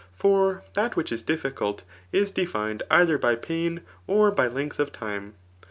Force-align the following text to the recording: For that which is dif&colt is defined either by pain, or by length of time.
For 0.15 0.63
that 0.73 0.95
which 0.95 1.11
is 1.11 1.21
dif&colt 1.21 1.83
is 2.11 2.31
defined 2.31 2.81
either 2.89 3.19
by 3.19 3.35
pain, 3.35 3.81
or 4.07 4.31
by 4.31 4.47
length 4.47 4.79
of 4.79 4.91
time. 4.91 5.35